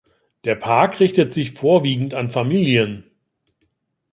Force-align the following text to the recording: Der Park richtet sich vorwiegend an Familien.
Der 0.45 0.55
Park 0.55 0.99
richtet 0.99 1.31
sich 1.31 1.51
vorwiegend 1.51 2.15
an 2.15 2.31
Familien. 2.31 3.03